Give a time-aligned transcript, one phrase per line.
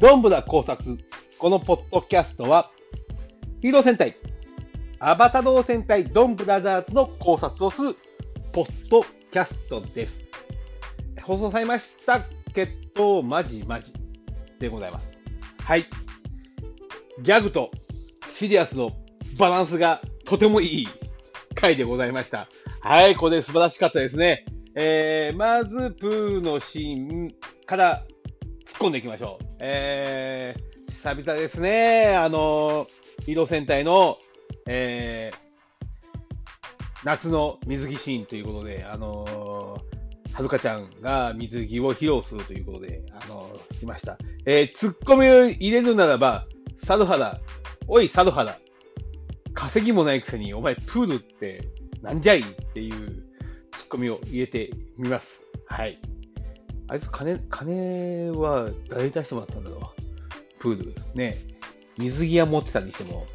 [0.00, 0.96] どんぶら考察。
[1.38, 2.70] このポッドキャストは、
[3.60, 4.16] ヒーロー戦隊、
[4.98, 7.94] アバタロー戦隊ドンブラザーズの考察をする
[8.50, 10.14] ポッドキャストです。
[11.22, 12.18] 放送されました
[12.54, 13.92] 決闘マジマジ
[14.58, 15.06] でございます。
[15.64, 15.84] はい。
[17.22, 17.70] ギャグと
[18.30, 18.92] シリアスの
[19.38, 20.88] バランスがとてもいい
[21.54, 22.48] 回でございました。
[22.80, 24.46] はい、これ素晴らしかったですね。
[24.74, 27.34] えー、まず、プーのシーン
[27.66, 28.06] から
[28.70, 29.44] 突っ込んでいきましょう。
[29.58, 32.14] えー、久々ですね。
[32.16, 32.86] あの、
[33.26, 34.16] 移動戦隊の、
[34.66, 35.36] えー、
[37.04, 44.16] 夏の水着シーンということで、あのー、はるかちゃんが水着を披露するということで、あのー、来ました。
[44.46, 46.46] えー、ツッコミを入れるならば、
[46.84, 47.38] サルハラ、
[47.86, 48.58] おい、サルハラ、
[49.52, 51.60] 稼ぎもないくせに、お前、プールって
[52.02, 52.40] なんじゃい？
[52.40, 53.24] っていう
[53.72, 55.42] ツッコミを入れてみます。
[55.66, 56.00] はい。
[56.90, 59.80] あいつ金、金は誰に出してもらったんだろう？
[60.58, 60.94] プール。
[61.14, 61.38] ね。
[61.96, 63.26] 水着は持ってたにしても、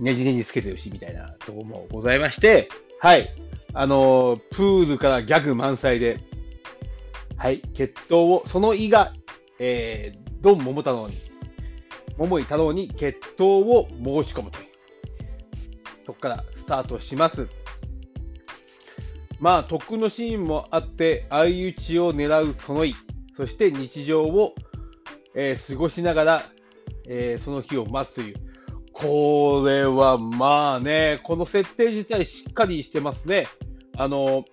[0.00, 3.32] ねじねじつけてるし、みたいなとこもございまして、はい。
[3.74, 6.18] あの、プールからギャグ満載で、
[7.36, 7.60] はい。
[7.74, 9.12] 決闘を、その意が、
[9.60, 11.16] えー、ドン桃太郎に、
[12.18, 14.66] 桃井太郎に決闘を申し込むという。
[16.06, 17.46] そこからスタートします。
[19.44, 22.94] まあ、特訓のシーンもあって、相打ちを狙うその意、
[23.36, 24.54] そして日常を、
[25.34, 26.42] えー、過ごしながら、
[27.06, 28.36] えー、その日を待つという。
[28.94, 33.46] これはまあね、この設定自体しっかりしてますね。
[33.98, 34.46] あの、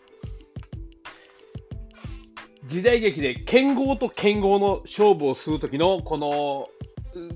[2.66, 6.68] 時代劇で剣豪と剣豪の勝負をするときのこの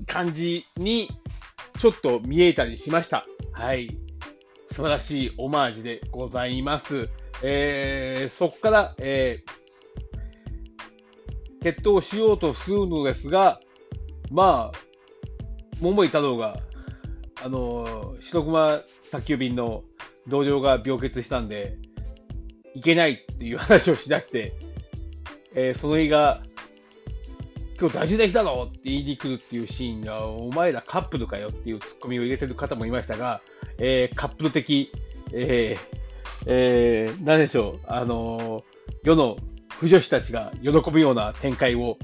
[0.07, 1.09] 感じに
[1.79, 3.25] ちょっと見えたりしました。
[3.53, 3.97] はい。
[4.71, 7.07] 素晴らしいオマージュでございます。
[7.43, 13.59] えー、そこから、えー、決闘しようとするのですが、
[14.31, 14.77] まあ、
[15.81, 16.57] 桃井太郎が、
[17.43, 19.83] あのー、白熊宅急便の
[20.27, 21.77] 同僚が病欠したんで、
[22.75, 24.53] いけないっていう話をしだして、
[25.55, 26.43] えー、その日が、
[27.79, 33.41] 今日大事な日だろって言いに来るっていうシーンが、お前らカップルかよっていうツッコミを入れてる方もいましたが、
[33.79, 34.91] えー、カップル的、
[35.33, 36.04] えー、
[36.45, 38.63] えー、何でしょう、あのー、
[39.03, 39.37] 世の
[39.79, 41.97] 不女子たちが喜ぶような展開を、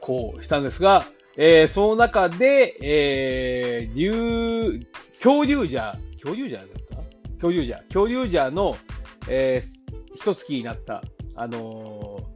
[0.00, 1.06] こうしたんですが、
[1.36, 4.80] えー、その中で、えー、竜、
[5.22, 6.96] 恐竜じゃ、恐竜じゃだった
[7.34, 8.76] 恐竜じゃ、恐竜じゃの、
[9.28, 11.02] えー、一月になった、
[11.36, 12.30] あのー、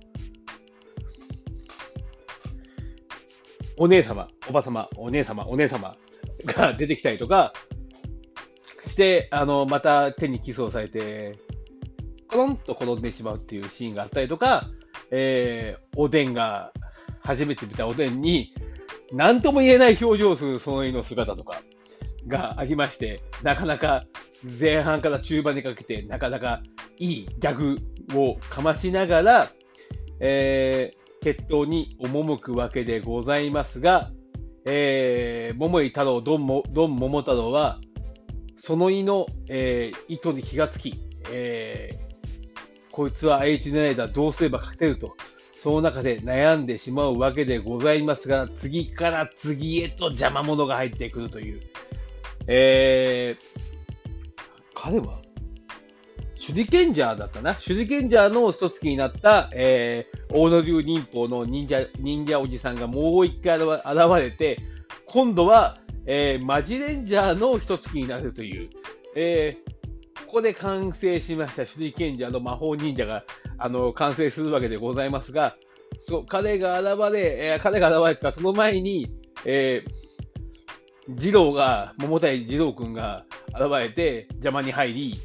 [3.76, 5.96] お姉様、おば様、お姉様、お姉様
[6.46, 7.52] が出てきたりとか、
[8.94, 11.37] して、あの、また手にキスをされて、
[12.28, 14.71] コロンと転んでしまうっていうシーンがあったりとか、
[15.10, 16.72] えー、おでんが、
[17.21, 18.55] 初めて見たおでんに、
[19.12, 21.62] 何とも言えない表情をするその絵の姿とか
[22.28, 24.05] がありまして、なかなか
[24.60, 26.62] 前半から中盤にかけて、なかなか
[26.99, 27.78] いいギャグ
[28.16, 29.50] をかましながら、
[30.21, 34.12] えー、決闘に赴くわけでございますが、
[34.66, 37.81] えー、桃井太郎、ドンも、ドン桃太郎は、
[38.66, 40.94] その胃の、えー、意図に気がつき、
[41.30, 45.16] えー、こいつは H 狙いだ、どうすれば勝てると、
[45.52, 51.60] その中で悩んでしまうわけでございますが、次から次へと邪魔者が入ってくるという。
[52.47, 53.60] えー、
[54.75, 55.20] 彼は
[56.46, 57.54] 手裏剣ジャーだったな。
[57.54, 63.78] 手裏剣ジャーの一月になった、えー、大野流忍法の忍者、忍者おじさんがもう一回現
[64.22, 64.58] れて、
[65.06, 68.70] 今度は、えー、マジレンジャーの一月になるという、
[69.16, 71.66] えー、ここで完成しました。
[71.66, 73.25] 手裏剣者の魔法忍者が
[73.59, 75.56] あの完成するわけでございますが、
[76.00, 79.10] そ彼が現れ、えー、彼が現れたその前に、
[79.44, 80.04] えー、
[81.09, 85.20] 二郎が、桃谷二郎君が現れて邪魔に入り、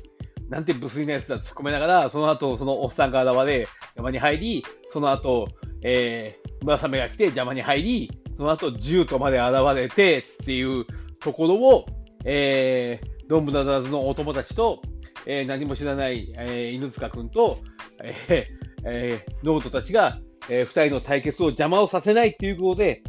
[0.49, 5.47] なんて無粋なやつだと突っ込めながら、その後、そのおっさんが現れ、邪魔に入り、その後、
[5.83, 10.85] えー、村雨が来て邪魔に入り、その後、ジュートまで現れてっていう
[11.19, 11.85] ところを、
[12.23, 14.81] えー、ドンブラザーズのお友達と、
[15.25, 17.57] えー、何も知らない、えー、犬塚君と、
[18.01, 23.03] えーえー、ノートたちが、えー、2人の対決を邪魔をさせないっていうことで、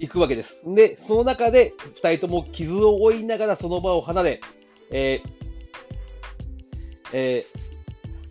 [0.00, 0.64] 行くわけです。
[0.74, 4.40] で、その中で2人とも傷を負いながらその場を離れ、
[4.90, 5.30] えー
[7.12, 7.46] え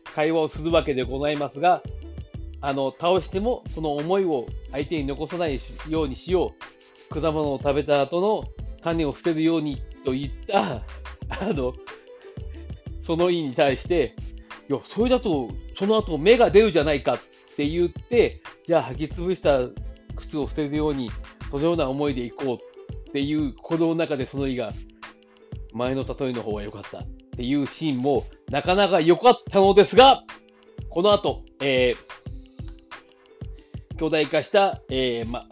[0.04, 1.82] ー、会話をするわけでございますが、
[2.62, 6.54] あの、倒してもその思いを相手に残さないようにしよ
[7.12, 7.14] う。
[7.14, 8.44] 果物を食べた後の
[8.84, 10.84] 種を捨てるようにといった、
[11.30, 11.74] あの、
[13.02, 14.16] その意に対して、
[14.70, 17.20] いや、それだと、その後芽が出るじゃないかっ
[17.56, 19.60] て言って、じゃあ履き潰した
[20.16, 21.10] 靴を捨てるように、
[21.50, 24.72] そのような思いでいこうっていう子の中でその意が
[25.74, 30.24] 前の例えの方が良かったっていうシーンもなかなか良かったのですが、
[30.90, 32.29] この後、えー、
[34.00, 35.44] 巨大化した、えーま、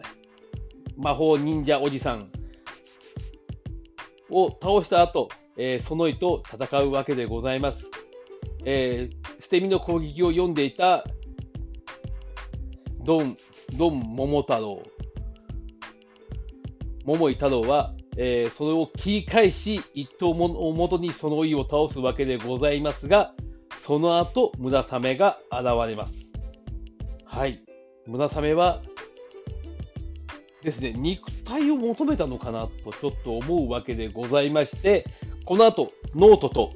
[0.96, 2.30] 魔法忍者おじさん
[4.30, 5.28] を倒した後、
[5.58, 7.84] えー、その意と戦うわけでございます。
[8.64, 11.04] えー、捨て身の攻撃を読んでいた
[13.04, 13.36] ドン、
[13.76, 14.82] ドン桃太郎、
[17.04, 23.34] 桃井太郎は、えー、それを切り返し、一刀をもとにその意を倒すわけでございますが、
[23.82, 26.14] その後、村雨が現れます。
[27.26, 27.67] はい。
[28.08, 28.82] 村雨は、
[30.62, 35.04] ですね、肉体を求めたのかなとちょっと思うわけでございまして、
[35.44, 36.72] この後、脳人と、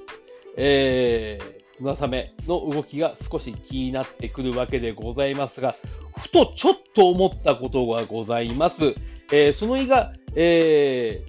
[0.57, 5.75] えー、村雨の動きが少し気になってくるわけでございますが、
[6.17, 8.95] ふとちょっと思ったことがございます。
[9.33, 11.25] えー、ソノイが、え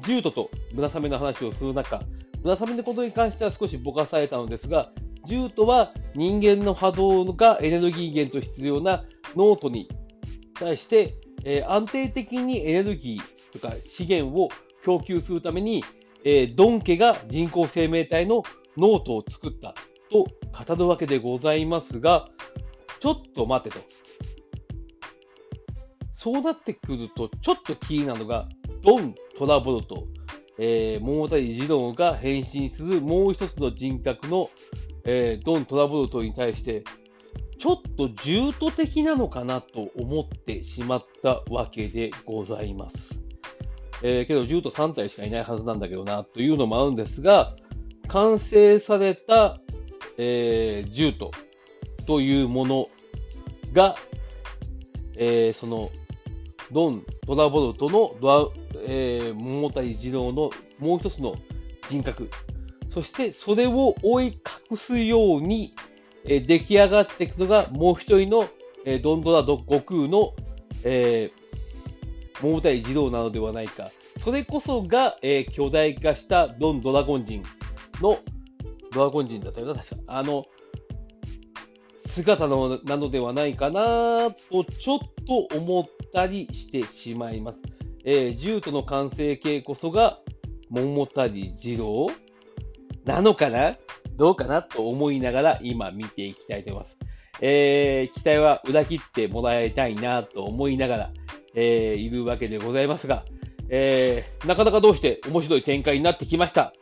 [0.00, 2.02] ー、ジュートと村雨の話をする中、
[2.42, 4.90] 村雨のことに関しては少しぼかされたのですが、
[5.26, 9.04] ジュートは人間の波動がエネルギー源と必要な
[9.36, 9.88] 脳人に
[10.54, 11.14] 対して、
[11.44, 14.48] えー、安定的にエネルギーとか資源を
[14.84, 15.84] 供給するために、
[16.24, 18.42] えー、ドン家が人工生命体の
[18.76, 19.74] 脳人を作った
[20.10, 20.26] と
[20.66, 22.28] 語るわけでございますが、
[23.00, 23.80] ちょっと待てと。
[26.14, 28.48] そうなってくると、ちょっと気になるのが、
[28.82, 30.06] ドントラボルト、
[30.58, 34.48] えー、桃谷ジロウが変身するもう一つの人格の、
[35.04, 36.84] えー、ドン・トラボルトに対して、
[37.58, 42.96] ちょっと重ー的なのかなと思ってしまったわけでございます。
[44.02, 47.54] えー、けど、ジュート3体しかいないはずなんだけどな、というのもあるんですが、
[48.08, 49.60] 完成された、
[50.18, 51.30] えー、ジュート
[52.06, 52.88] というもの
[53.72, 53.94] が、
[55.16, 55.90] えー、その
[56.72, 58.48] ドン・トラボルトのドア、
[58.86, 61.36] えー、桃谷二郎のもう一つの
[61.88, 62.28] 人格、
[62.92, 64.26] そしてそれを覆い
[64.70, 65.74] 隠すように、
[66.24, 68.48] え、出来上がっていくのがもう一人の、
[68.84, 70.34] えー、ドンドラド悟空の、
[70.84, 73.90] えー、桃谷二郎なのではないか。
[74.18, 77.42] それこそが、えー、巨大化したドン・ドラゴン人
[78.00, 78.18] の、
[78.92, 79.96] ドラゴン人だったよな、確か。
[80.06, 80.44] あの、
[82.08, 87.58] 姿のなのではないかなとちょっと思ったりしてしまいます。
[88.04, 90.18] えー、ジュートの完成形こそが
[90.68, 92.08] 桃谷二郎
[93.04, 93.76] なのかな？
[94.16, 96.96] どうかなと思いながら今見ていきたいと思います。
[97.40, 101.10] えー、期待は裏切ってもらいたいなと思いながら、
[101.54, 103.24] えー、いるわけでございますが、
[103.68, 106.72] えー、なかなかどうして面白い展開になってきました。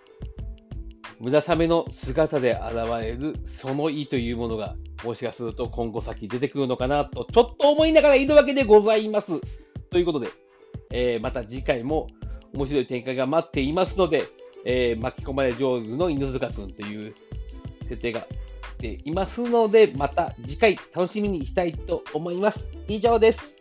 [1.19, 4.75] 村雨の姿で現れるその意というものが
[5.05, 9.41] もしかすると今後先出てくるのかなと、ちょっと思いながらいるわけでございます。
[9.91, 10.29] ということで、
[10.93, 12.07] えー、また次回も
[12.53, 14.23] 面白い展開が待っていますので、
[14.65, 17.15] えー、巻き込まれ上手の犬塚くんという
[17.89, 18.27] 設定が
[18.79, 22.61] 出ていますので、また次回楽しみにしたいと思います。
[22.89, 23.60] 以上です。